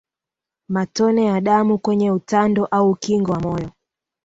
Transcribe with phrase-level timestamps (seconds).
[0.69, 3.71] Matone ya damu kwenye utando au ukingo wa moyo